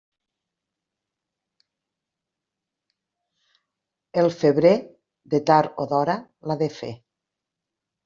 [4.25, 4.73] El febrer,
[5.35, 6.95] de tard o d'hora l'ha de fer.